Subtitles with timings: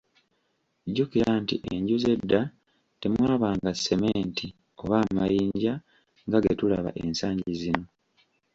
[0.89, 2.41] Jjukira nti enju z’edda
[3.01, 4.45] temwabanga ssementi
[4.81, 5.73] oba amayinja
[6.27, 7.85] nga ge tulaba ensangi zino.